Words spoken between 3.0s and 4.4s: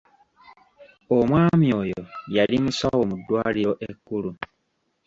mu ddwaliro ekkulu.